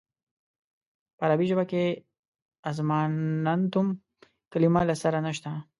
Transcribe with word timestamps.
په 1.15 1.21
عربي 1.25 1.45
ژبه 1.51 1.65
کې 1.71 1.83
اظماننتم 2.69 3.87
کلمه 4.51 4.81
له 4.89 4.95
سره 5.03 5.17
نشته. 5.27 5.51